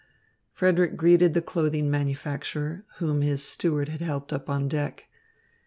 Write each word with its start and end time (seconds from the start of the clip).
Frederick 0.51 0.97
greeted 0.97 1.35
the 1.35 1.43
clothing 1.43 1.91
manufacturer, 1.91 2.83
whom 2.97 3.21
his 3.21 3.43
steward 3.43 3.87
had 3.89 4.01
helped 4.01 4.33
up 4.33 4.49
on 4.49 4.67
deck. 4.67 5.05